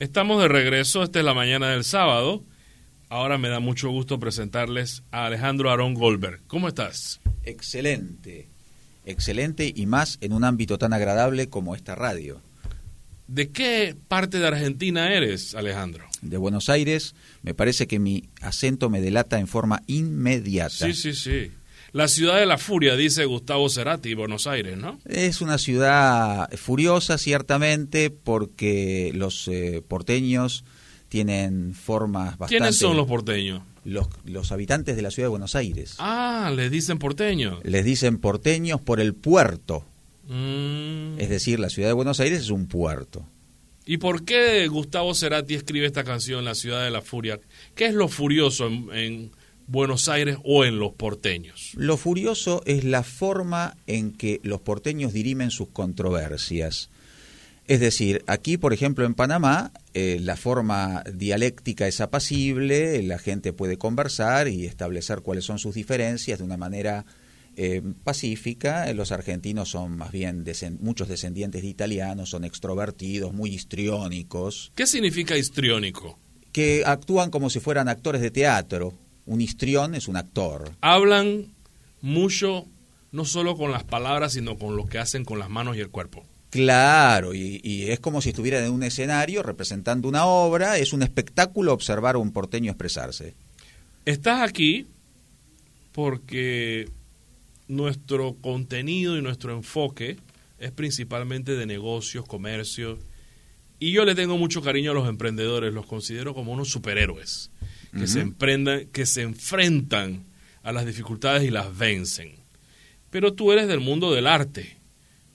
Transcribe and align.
Estamos 0.00 0.40
de 0.40 0.48
regreso, 0.48 1.02
esta 1.02 1.18
es 1.18 1.26
la 1.26 1.34
mañana 1.34 1.68
del 1.68 1.84
sábado. 1.84 2.42
Ahora 3.10 3.36
me 3.36 3.50
da 3.50 3.60
mucho 3.60 3.90
gusto 3.90 4.18
presentarles 4.18 5.02
a 5.10 5.26
Alejandro 5.26 5.68
Aarón 5.68 5.92
Goldberg. 5.92 6.40
¿Cómo 6.46 6.68
estás? 6.68 7.20
Excelente, 7.44 8.48
excelente 9.04 9.70
y 9.76 9.84
más 9.84 10.16
en 10.22 10.32
un 10.32 10.44
ámbito 10.44 10.78
tan 10.78 10.94
agradable 10.94 11.50
como 11.50 11.74
esta 11.74 11.96
radio. 11.96 12.40
¿De 13.26 13.50
qué 13.50 13.94
parte 14.08 14.38
de 14.38 14.46
Argentina 14.46 15.12
eres, 15.12 15.54
Alejandro? 15.54 16.06
De 16.22 16.38
Buenos 16.38 16.70
Aires, 16.70 17.14
me 17.42 17.52
parece 17.52 17.86
que 17.86 17.98
mi 17.98 18.30
acento 18.40 18.88
me 18.88 19.02
delata 19.02 19.38
en 19.38 19.48
forma 19.48 19.82
inmediata. 19.86 20.86
Sí, 20.86 20.94
sí, 20.94 21.12
sí. 21.12 21.52
La 21.92 22.08
ciudad 22.08 22.38
de 22.38 22.46
la 22.46 22.58
furia, 22.58 22.96
dice 22.96 23.24
Gustavo 23.24 23.68
Cerati, 23.68 24.14
Buenos 24.14 24.46
Aires, 24.46 24.76
¿no? 24.76 24.98
Es 25.06 25.40
una 25.40 25.58
ciudad 25.58 26.50
furiosa, 26.56 27.18
ciertamente, 27.18 28.10
porque 28.10 29.10
los 29.14 29.48
eh, 29.48 29.82
porteños 29.86 30.64
tienen 31.08 31.74
formas 31.74 32.38
bastante... 32.38 32.56
¿Quiénes 32.56 32.76
son 32.76 32.96
los 32.96 33.08
porteños? 33.08 33.62
Los, 33.84 34.08
los 34.24 34.52
habitantes 34.52 34.94
de 34.94 35.02
la 35.02 35.10
ciudad 35.10 35.26
de 35.26 35.30
Buenos 35.30 35.56
Aires. 35.56 35.96
Ah, 35.98 36.52
les 36.54 36.70
dicen 36.70 36.98
porteños. 36.98 37.58
Les 37.64 37.84
dicen 37.84 38.18
porteños 38.18 38.80
por 38.80 39.00
el 39.00 39.14
puerto. 39.14 39.84
Mm. 40.28 41.18
Es 41.18 41.28
decir, 41.28 41.58
la 41.58 41.70
ciudad 41.70 41.88
de 41.88 41.94
Buenos 41.94 42.20
Aires 42.20 42.40
es 42.42 42.50
un 42.50 42.66
puerto. 42.66 43.26
¿Y 43.84 43.96
por 43.96 44.24
qué 44.24 44.68
Gustavo 44.68 45.14
Cerati 45.14 45.54
escribe 45.54 45.86
esta 45.86 46.04
canción, 46.04 46.44
La 46.44 46.54
ciudad 46.54 46.84
de 46.84 46.90
la 46.90 47.02
furia? 47.02 47.40
¿Qué 47.74 47.86
es 47.86 47.94
lo 47.94 48.06
furioso 48.06 48.68
en, 48.68 48.88
en 48.92 49.30
Buenos 49.70 50.08
Aires 50.08 50.36
o 50.42 50.64
en 50.64 50.80
los 50.80 50.94
porteños? 50.94 51.70
Lo 51.76 51.96
furioso 51.96 52.60
es 52.66 52.82
la 52.82 53.04
forma 53.04 53.76
en 53.86 54.10
que 54.10 54.40
los 54.42 54.60
porteños 54.60 55.12
dirimen 55.12 55.52
sus 55.52 55.68
controversias. 55.68 56.90
Es 57.68 57.78
decir, 57.78 58.24
aquí, 58.26 58.56
por 58.56 58.72
ejemplo, 58.72 59.04
en 59.06 59.14
Panamá, 59.14 59.70
eh, 59.94 60.18
la 60.20 60.36
forma 60.36 61.04
dialéctica 61.14 61.86
es 61.86 62.00
apacible, 62.00 63.00
la 63.04 63.20
gente 63.20 63.52
puede 63.52 63.78
conversar 63.78 64.48
y 64.48 64.66
establecer 64.66 65.20
cuáles 65.20 65.44
son 65.44 65.60
sus 65.60 65.76
diferencias 65.76 66.40
de 66.40 66.44
una 66.44 66.56
manera 66.56 67.06
eh, 67.56 67.80
pacífica. 68.02 68.92
Los 68.92 69.12
argentinos 69.12 69.68
son 69.68 69.96
más 69.96 70.10
bien 70.10 70.42
descend 70.42 70.80
muchos 70.80 71.06
descendientes 71.06 71.62
de 71.62 71.68
italianos, 71.68 72.30
son 72.30 72.44
extrovertidos, 72.44 73.32
muy 73.32 73.50
histriónicos. 73.50 74.72
¿Qué 74.74 74.88
significa 74.88 75.38
histriónico? 75.38 76.18
Que 76.50 76.82
actúan 76.84 77.30
como 77.30 77.50
si 77.50 77.60
fueran 77.60 77.88
actores 77.88 78.20
de 78.20 78.32
teatro. 78.32 78.98
Un 79.30 79.40
histrión 79.40 79.94
es 79.94 80.08
un 80.08 80.16
actor. 80.16 80.72
Hablan 80.80 81.54
mucho, 82.02 82.66
no 83.12 83.24
solo 83.24 83.56
con 83.56 83.70
las 83.70 83.84
palabras, 83.84 84.32
sino 84.32 84.58
con 84.58 84.74
lo 84.74 84.86
que 84.86 84.98
hacen 84.98 85.24
con 85.24 85.38
las 85.38 85.48
manos 85.48 85.76
y 85.76 85.78
el 85.78 85.88
cuerpo. 85.88 86.26
Claro, 86.50 87.32
y, 87.32 87.60
y, 87.62 87.92
es 87.92 88.00
como 88.00 88.20
si 88.22 88.30
estuvieran 88.30 88.64
en 88.64 88.72
un 88.72 88.82
escenario 88.82 89.44
representando 89.44 90.08
una 90.08 90.26
obra, 90.26 90.78
es 90.78 90.92
un 90.92 91.04
espectáculo 91.04 91.72
observar 91.72 92.16
a 92.16 92.18
un 92.18 92.32
porteño 92.32 92.72
expresarse. 92.72 93.34
Estás 94.04 94.42
aquí 94.42 94.88
porque 95.92 96.88
nuestro 97.68 98.34
contenido 98.34 99.16
y 99.16 99.22
nuestro 99.22 99.54
enfoque 99.54 100.16
es 100.58 100.72
principalmente 100.72 101.54
de 101.54 101.66
negocios, 101.66 102.26
comercios, 102.26 102.98
y 103.78 103.92
yo 103.92 104.04
le 104.04 104.16
tengo 104.16 104.36
mucho 104.36 104.60
cariño 104.60 104.90
a 104.90 104.94
los 104.94 105.08
emprendedores, 105.08 105.72
los 105.72 105.86
considero 105.86 106.34
como 106.34 106.50
unos 106.50 106.68
superhéroes 106.68 107.49
que, 107.92 107.98
uh 107.98 108.02
-huh. 108.02 108.06
se, 108.06 108.20
emprendan, 108.20 108.86
que 108.86 109.06
se 109.06 109.22
enfrentan 109.22 110.24
a 110.62 110.72
las 110.72 110.86
dificultades 110.86 111.44
y 111.44 111.50
las 111.50 111.76
vencen. 111.76 112.36
Pero 113.10 113.32
tú 113.34 113.52
eres 113.52 113.66
del 113.66 113.80
mundo 113.80 114.12
del 114.12 114.26
arte, 114.26 114.76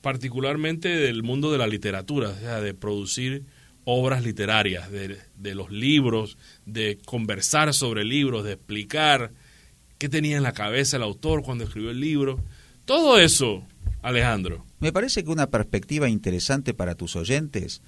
particularmente 0.00 0.88
del 0.88 1.22
mundo 1.22 1.52
de 1.52 1.58
la 1.58 1.66
literatura, 1.66 2.30
o 2.30 2.38
sea, 2.38 2.60
de 2.60 2.74
producir 2.74 3.44
obras 3.84 4.22
literarias, 4.22 4.90
de, 4.90 5.18
de, 5.36 5.54
los 5.54 5.70
libros, 5.70 6.36
de 6.66 6.98
conversar 7.04 7.72
sobre 7.74 8.04
libros, 8.04 8.44
de 8.44 8.52
explicar 8.52 9.32
qué 9.98 10.08
tenía 10.08 10.36
en 10.36 10.42
la 10.42 10.52
cabeza 10.52 10.96
el 10.96 11.02
autor 11.02 11.42
cuando 11.42 11.64
escribió 11.64 11.90
el 11.90 12.00
libro. 12.00 12.38
Todo 12.84 13.18
eso, 13.18 13.66
Alejandro. 14.02 14.64
Me 14.78 14.92
parece 14.92 15.24
que 15.24 15.30
una 15.30 15.50
perspectiva 15.50 16.08
interesante 16.08 16.74
para 16.74 16.94
tus 16.94 17.16
oyentes 17.16 17.82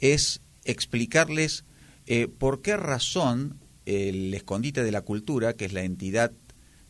es 0.00 0.40
explicarles 0.64 1.64
eh, 2.06 2.28
por 2.28 2.62
qué 2.62 2.76
razón 2.76 3.58
el 3.86 4.34
Escondite 4.34 4.82
de 4.82 4.92
la 4.92 5.00
Cultura, 5.00 5.54
que 5.54 5.64
es 5.64 5.72
la 5.72 5.82
entidad 5.82 6.32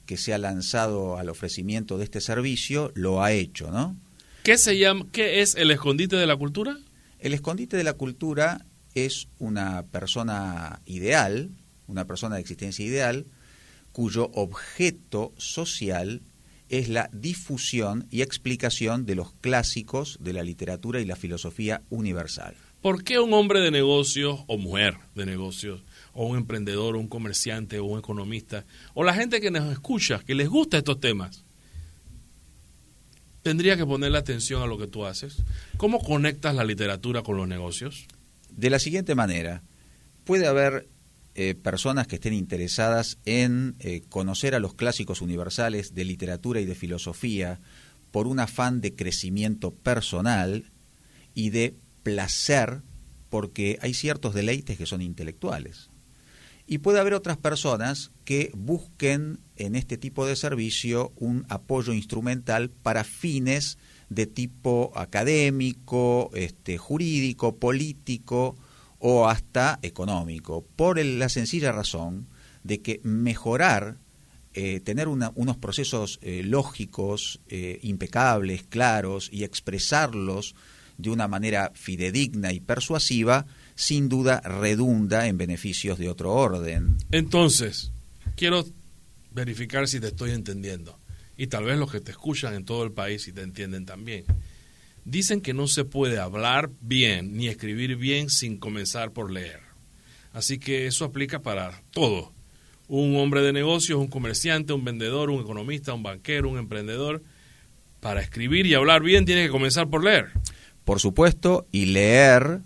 que 0.06 0.16
se 0.16 0.34
ha 0.34 0.38
lanzado 0.38 1.18
al 1.18 1.28
ofrecimiento 1.28 1.98
de 1.98 2.04
este 2.04 2.20
servicio, 2.20 2.92
lo 2.94 3.22
ha 3.22 3.32
hecho, 3.32 3.70
¿no? 3.70 3.96
¿Qué 4.42 4.58
se 4.58 4.78
llama 4.78 5.06
qué 5.12 5.40
es 5.42 5.54
el 5.56 5.70
Escondite 5.70 6.16
de 6.16 6.26
la 6.26 6.36
Cultura? 6.36 6.78
El 7.18 7.34
Escondite 7.34 7.76
de 7.76 7.84
la 7.84 7.94
Cultura 7.94 8.64
es 8.94 9.28
una 9.38 9.84
persona 9.86 10.80
ideal, 10.86 11.50
una 11.86 12.06
persona 12.06 12.36
de 12.36 12.40
existencia 12.40 12.84
ideal, 12.84 13.26
cuyo 13.92 14.30
objeto 14.34 15.34
social 15.36 16.22
es 16.68 16.88
la 16.88 17.10
difusión 17.12 18.06
y 18.10 18.22
explicación 18.22 19.06
de 19.06 19.14
los 19.14 19.32
clásicos 19.34 20.18
de 20.20 20.32
la 20.32 20.42
literatura 20.42 21.00
y 21.00 21.04
la 21.04 21.16
filosofía 21.16 21.82
universal. 21.90 22.56
¿Por 22.82 23.04
qué 23.04 23.18
un 23.18 23.32
hombre 23.32 23.60
de 23.60 23.70
negocios 23.70 24.40
o 24.46 24.58
mujer 24.58 24.96
de 25.14 25.26
negocios 25.26 25.82
o 26.16 26.26
un 26.26 26.38
emprendedor 26.38 26.96
o 26.96 27.00
un 27.00 27.08
comerciante 27.08 27.78
o 27.78 27.84
un 27.84 27.98
economista 27.98 28.64
o 28.94 29.04
la 29.04 29.14
gente 29.14 29.40
que 29.40 29.50
nos 29.50 29.70
escucha, 29.70 30.20
que 30.26 30.34
les 30.34 30.48
gusta 30.48 30.78
estos 30.78 30.98
temas, 30.98 31.44
tendría 33.42 33.76
que 33.76 33.86
ponerle 33.86 34.18
atención 34.18 34.60
a 34.60 34.66
lo 34.66 34.76
que 34.76 34.88
tú 34.88 35.06
haces? 35.06 35.36
¿Cómo 35.76 36.00
conectas 36.00 36.54
la 36.56 36.64
literatura 36.64 37.22
con 37.22 37.36
los 37.36 37.46
negocios? 37.46 38.06
De 38.50 38.70
la 38.70 38.80
siguiente 38.80 39.14
manera, 39.14 39.62
puede 40.24 40.48
haber 40.48 40.88
eh, 41.36 41.54
personas 41.54 42.08
que 42.08 42.16
estén 42.16 42.32
interesadas 42.32 43.18
en 43.24 43.76
eh, 43.78 44.02
conocer 44.08 44.54
a 44.54 44.58
los 44.58 44.74
clásicos 44.74 45.20
universales 45.20 45.94
de 45.94 46.04
literatura 46.04 46.60
y 46.60 46.64
de 46.64 46.74
filosofía 46.74 47.60
por 48.10 48.26
un 48.26 48.40
afán 48.40 48.80
de 48.80 48.94
crecimiento 48.94 49.70
personal 49.70 50.72
y 51.34 51.50
de 51.50 51.76
placer, 52.02 52.80
porque 53.28 53.78
hay 53.82 53.94
ciertos 53.94 54.34
deleites 54.34 54.78
que 54.78 54.86
son 54.86 55.02
intelectuales. 55.02 55.90
Y 56.66 56.78
puede 56.78 56.98
haber 56.98 57.14
otras 57.14 57.36
personas 57.36 58.10
que 58.24 58.50
busquen 58.54 59.38
en 59.56 59.76
este 59.76 59.96
tipo 59.96 60.26
de 60.26 60.34
servicio 60.34 61.12
un 61.16 61.46
apoyo 61.48 61.92
instrumental 61.92 62.70
para 62.70 63.04
fines 63.04 63.78
de 64.08 64.26
tipo 64.26 64.92
académico, 64.96 66.30
este, 66.34 66.76
jurídico, 66.78 67.56
político 67.56 68.56
o 68.98 69.28
hasta 69.28 69.78
económico, 69.82 70.64
por 70.76 70.98
el, 70.98 71.18
la 71.18 71.28
sencilla 71.28 71.70
razón 71.72 72.26
de 72.64 72.82
que 72.82 73.00
mejorar, 73.04 73.98
eh, 74.54 74.80
tener 74.80 75.06
una, 75.06 75.32
unos 75.34 75.56
procesos 75.56 76.18
eh, 76.22 76.42
lógicos, 76.44 77.40
eh, 77.48 77.78
impecables, 77.82 78.64
claros 78.64 79.28
y 79.32 79.44
expresarlos 79.44 80.54
de 80.98 81.10
una 81.10 81.28
manera 81.28 81.72
fidedigna 81.74 82.52
y 82.52 82.60
persuasiva, 82.60 83.46
sin 83.76 84.08
duda 84.08 84.40
redunda 84.40 85.28
en 85.28 85.38
beneficios 85.38 85.98
de 85.98 86.08
otro 86.08 86.32
orden. 86.32 86.96
Entonces, 87.12 87.92
quiero 88.34 88.66
verificar 89.30 89.86
si 89.86 90.00
te 90.00 90.08
estoy 90.08 90.32
entendiendo. 90.32 90.98
Y 91.36 91.48
tal 91.48 91.64
vez 91.64 91.78
los 91.78 91.92
que 91.92 92.00
te 92.00 92.10
escuchan 92.10 92.54
en 92.54 92.64
todo 92.64 92.82
el 92.82 92.92
país 92.92 93.22
si 93.22 93.32
te 93.32 93.42
entienden 93.42 93.84
también. 93.84 94.24
Dicen 95.04 95.42
que 95.42 95.54
no 95.54 95.68
se 95.68 95.84
puede 95.84 96.18
hablar 96.18 96.70
bien 96.80 97.36
ni 97.36 97.46
escribir 97.46 97.96
bien 97.96 98.30
sin 98.30 98.56
comenzar 98.56 99.12
por 99.12 99.30
leer. 99.30 99.60
Así 100.32 100.58
que 100.58 100.86
eso 100.86 101.04
aplica 101.04 101.42
para 101.42 101.82
todo. 101.92 102.32
Un 102.88 103.16
hombre 103.16 103.42
de 103.42 103.52
negocios, 103.52 104.00
un 104.00 104.08
comerciante, 104.08 104.72
un 104.72 104.84
vendedor, 104.84 105.30
un 105.30 105.42
economista, 105.42 105.92
un 105.92 106.02
banquero, 106.02 106.48
un 106.48 106.58
emprendedor. 106.58 107.22
Para 108.00 108.22
escribir 108.22 108.66
y 108.66 108.74
hablar 108.74 109.02
bien 109.02 109.26
tiene 109.26 109.44
que 109.44 109.50
comenzar 109.50 109.88
por 109.88 110.02
leer. 110.02 110.30
Por 110.84 111.00
supuesto, 111.00 111.66
y 111.72 111.86
leer 111.86 112.60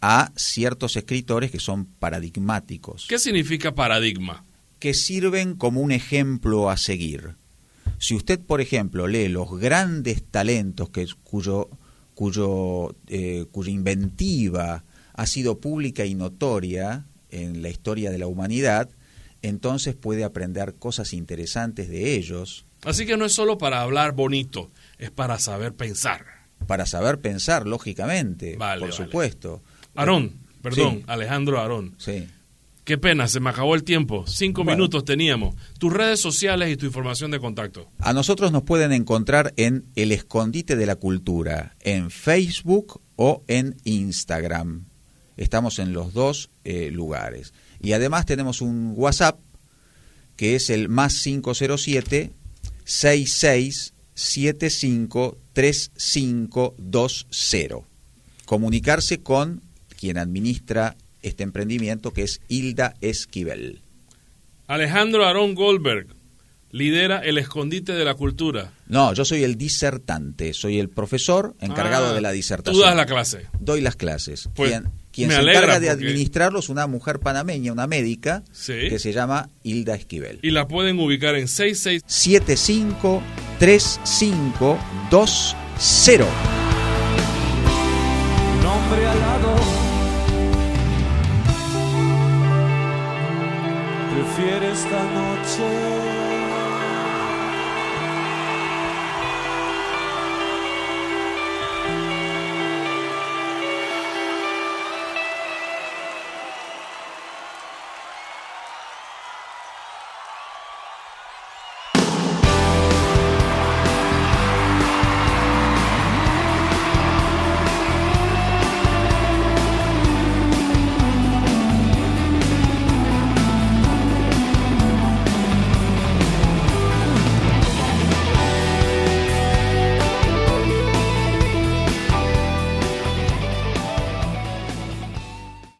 a 0.00 0.32
ciertos 0.36 0.96
escritores 0.96 1.50
que 1.50 1.60
son 1.60 1.86
paradigmáticos. 1.86 3.06
¿Qué 3.08 3.18
significa 3.18 3.74
paradigma? 3.74 4.44
Que 4.78 4.94
sirven 4.94 5.54
como 5.54 5.80
un 5.80 5.92
ejemplo 5.92 6.70
a 6.70 6.76
seguir. 6.76 7.36
Si 7.98 8.14
usted, 8.14 8.40
por 8.40 8.60
ejemplo, 8.60 9.06
lee 9.06 9.28
los 9.28 9.58
grandes 9.58 10.22
talentos 10.22 10.90
que, 10.90 11.06
cuyo, 11.24 11.70
cuyo, 12.14 12.94
eh, 13.08 13.46
cuya 13.50 13.70
inventiva 13.70 14.84
ha 15.14 15.26
sido 15.26 15.58
pública 15.58 16.04
y 16.04 16.14
notoria 16.14 17.06
en 17.30 17.62
la 17.62 17.70
historia 17.70 18.10
de 18.10 18.18
la 18.18 18.26
humanidad, 18.26 18.90
entonces 19.42 19.94
puede 19.94 20.24
aprender 20.24 20.74
cosas 20.74 21.12
interesantes 21.12 21.88
de 21.88 22.14
ellos. 22.14 22.66
Así 22.84 23.06
que 23.06 23.16
no 23.16 23.24
es 23.24 23.32
solo 23.32 23.58
para 23.58 23.80
hablar 23.80 24.12
bonito, 24.12 24.70
es 24.98 25.10
para 25.10 25.38
saber 25.38 25.72
pensar. 25.74 26.26
Para 26.66 26.86
saber 26.86 27.20
pensar, 27.20 27.66
lógicamente, 27.66 28.56
vale, 28.56 28.80
por 28.80 28.90
vale. 28.90 29.04
supuesto. 29.04 29.62
Aarón, 29.96 30.32
perdón, 30.62 30.98
Sí. 30.98 31.04
Alejandro 31.06 31.60
Aarón. 31.60 31.94
Sí. 31.98 32.26
Qué 32.84 32.98
pena, 32.98 33.26
se 33.26 33.40
me 33.40 33.50
acabó 33.50 33.74
el 33.74 33.82
tiempo. 33.82 34.24
Cinco 34.28 34.62
Bueno. 34.62 34.76
minutos 34.78 35.04
teníamos. 35.04 35.56
Tus 35.78 35.92
redes 35.92 36.20
sociales 36.20 36.72
y 36.72 36.76
tu 36.76 36.86
información 36.86 37.32
de 37.32 37.40
contacto. 37.40 37.90
A 37.98 38.12
nosotros 38.12 38.52
nos 38.52 38.62
pueden 38.62 38.92
encontrar 38.92 39.52
en 39.56 39.86
El 39.96 40.12
Escondite 40.12 40.76
de 40.76 40.86
la 40.86 40.94
Cultura, 40.94 41.74
en 41.80 42.10
Facebook 42.10 43.00
o 43.16 43.42
en 43.48 43.74
Instagram. 43.82 44.84
Estamos 45.36 45.80
en 45.80 45.92
los 45.92 46.12
dos 46.12 46.50
eh, 46.64 46.90
lugares. 46.92 47.52
Y 47.80 47.90
además 47.92 48.24
tenemos 48.24 48.60
un 48.60 48.92
WhatsApp 48.96 49.40
que 50.36 50.54
es 50.54 50.70
el 50.70 50.88
más 50.88 51.20
507 51.22 52.30
6675 52.84 55.38
3520. 55.52 57.84
Comunicarse 58.44 59.22
con 59.22 59.62
quien 59.96 60.18
administra 60.18 60.96
este 61.22 61.42
emprendimiento 61.42 62.12
que 62.12 62.22
es 62.22 62.40
Hilda 62.48 62.94
Esquivel. 63.00 63.80
Alejandro 64.68 65.24
Aarón 65.26 65.54
Goldberg 65.54 66.08
lidera 66.72 67.18
el 67.20 67.38
escondite 67.38 67.92
de 67.92 68.04
la 68.04 68.14
cultura. 68.14 68.72
No, 68.88 69.12
yo 69.14 69.24
soy 69.24 69.44
el 69.44 69.56
disertante, 69.56 70.52
soy 70.52 70.78
el 70.78 70.88
profesor 70.90 71.54
encargado 71.60 72.08
Ah, 72.08 72.12
de 72.14 72.20
la 72.20 72.32
disertación. 72.32 72.80
Tú 72.80 72.86
das 72.86 72.96
la 72.96 73.06
clase. 73.06 73.46
Doy 73.60 73.80
las 73.80 73.96
clases. 73.96 74.48
Pues, 74.54 74.82
quien 75.12 75.30
se 75.30 75.40
encarga 75.40 75.80
de 75.80 75.88
administrarlo 75.88 76.58
es 76.58 76.68
una 76.68 76.86
mujer 76.86 77.20
panameña, 77.20 77.72
una 77.72 77.86
médica, 77.86 78.42
Sí. 78.52 78.74
que 78.90 78.98
se 78.98 79.12
llama 79.12 79.48
Hilda 79.62 79.94
Esquivel. 79.94 80.40
Y 80.42 80.50
la 80.50 80.68
pueden 80.68 80.98
ubicar 80.98 81.36
en 81.36 81.48
66 81.48 82.02
prefiere 94.46 94.70
esta 94.70 95.02
noche 95.02 96.25